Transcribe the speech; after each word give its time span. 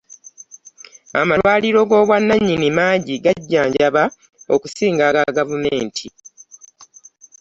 amalwaliro 1.21 1.79
g'obwannannyini 1.89 2.67
mangi 2.77 3.13
gajjanjaba 3.23 4.03
okusinga 4.53 5.03
aga 5.09 5.25
gavumenti. 5.37 6.07